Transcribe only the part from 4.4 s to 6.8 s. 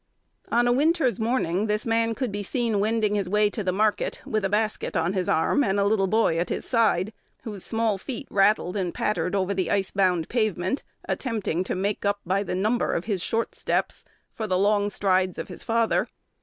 a basket on his arm, and a little boy at his